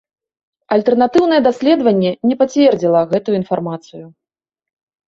[0.75, 4.05] Альтэрнатыўнае даследаванне не пацвердзіла гэтую інфармацыю.